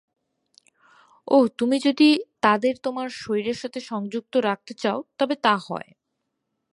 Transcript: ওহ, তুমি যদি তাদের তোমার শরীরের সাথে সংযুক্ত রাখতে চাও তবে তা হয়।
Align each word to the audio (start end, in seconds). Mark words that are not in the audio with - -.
ওহ, 1.27 1.45
তুমি 1.57 1.77
যদি 1.79 2.07
তাদের 2.41 2.73
তোমার 2.81 3.07
শরীরের 3.17 3.57
সাথে 3.57 3.79
সংযুক্ত 3.81 4.33
রাখতে 4.41 4.73
চাও 4.73 4.99
তবে 5.19 5.35
তা 5.43 5.55
হয়। 5.67 5.89